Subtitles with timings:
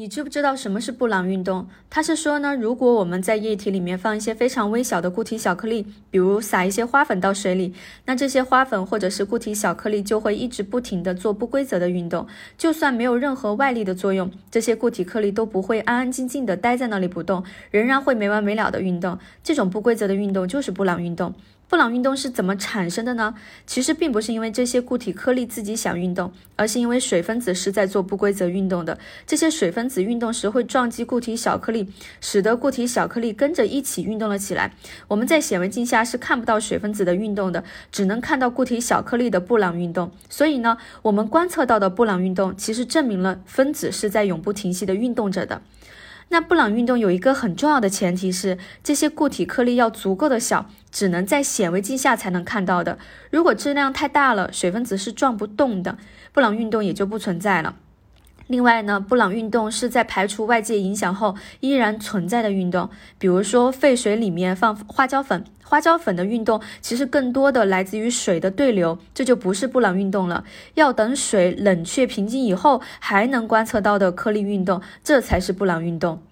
[0.00, 1.66] 你知不知道什么是布朗运动？
[1.90, 7.74] 它是说呢，如果我们在液体里面放一些非常微小的固体小颗粒，比如撒一些花粉到水里，
[8.04, 12.24] 那这些花粉或者是固体小颗粒就会一直不停地做不规则的运动，
[12.56, 17.42] 就算没有任何外力的作用，这些固体颗粒都不会安安静静的待在那里不动，
[17.72, 19.18] 仍然会没完没了的运动。
[19.42, 21.34] 这种不规则的运动就是布朗运动。
[21.68, 23.34] 布朗运动是怎么产生的呢？
[23.66, 28.98] 其实并不是因为这些固体颗粒自己想运动，而是因为水分子是在做不规则运动的。
[29.26, 31.86] 这些水分子运动时会撞击固体小颗粒，
[32.22, 34.72] 使得固体小颗粒跟着一起运动了起来。
[35.08, 37.62] 我们在显微镜下是看不到水分子的运动的，
[37.92, 40.10] 只能看到固体小颗粒的布朗运动。
[40.30, 45.60] 所以呢，我们观测到的布朗运动其实证明了分子是在永不停息的运动着的。
[46.30, 52.98] 那布朗运动有一个很重要的前提是，这些固体颗粒要足够的小，只能在显微镜下才能看到的。
[53.30, 55.96] 如果质量太大了，水分子是撞不动的，
[56.32, 57.76] 布朗运动也就不存在了。
[58.48, 62.88] 另外呢，布朗运动是在排除外界影响后依然存在的运动。
[63.18, 70.44] 比如说，沸水里面放花椒粉，花椒粉的运动其实更多的来自于水的对流，这就不是布朗运动了。
[70.74, 76.22] 要等水冷却平静以后，还能观测到的颗粒运动，这才是布朗运动。